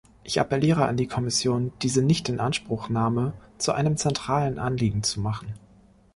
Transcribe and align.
Ich 0.23 0.39
appelliere 0.41 0.87
an 0.87 0.97
die 0.97 1.05
Kommission, 1.05 1.73
diese 1.83 2.01
Nichtinanspruchnahme 2.01 3.33
zu 3.59 3.71
einem 3.73 3.97
zentralen 3.97 4.57
Anliegen 4.57 5.03
zu 5.03 5.19
machen. 5.19 5.53